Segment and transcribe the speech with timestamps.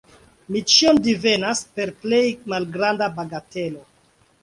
[0.55, 3.89] Mi ĉion divenas per plej malgranda bagatelo.